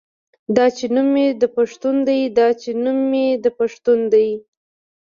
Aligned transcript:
دا 0.55 0.65
چې 0.77 0.85
نوم 0.95 1.07
مې 1.13 1.25
د 1.41 1.43
پښتون 1.55 1.95
دے 2.07 2.17
دا 2.37 2.47
چې 2.61 2.69
نوم 2.83 2.99
مې 3.11 3.27
د 3.43 3.45
پښتون 3.59 3.99
دے 4.13 4.27